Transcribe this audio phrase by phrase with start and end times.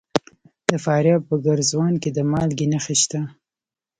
[0.69, 3.21] د فاریاب په ګرزوان کې د مالګې نښې شته.